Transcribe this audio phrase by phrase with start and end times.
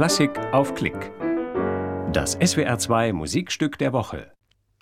[0.00, 1.12] Klassik auf Klick.
[2.10, 4.32] Das SWR2 Musikstück der Woche.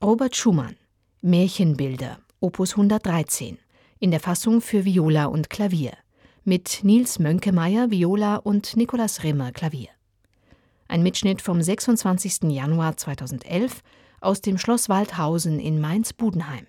[0.00, 0.76] Robert Schumann.
[1.22, 2.20] Märchenbilder.
[2.38, 3.58] Opus 113.
[3.98, 5.94] In der Fassung für Viola und Klavier.
[6.44, 9.88] Mit Nils Mönkemeyer, Viola und Nikolaus Rimmer, Klavier.
[10.86, 12.44] Ein Mitschnitt vom 26.
[12.52, 13.80] Januar 2011
[14.20, 16.68] aus dem Schloss Waldhausen in Mainz-Budenheim.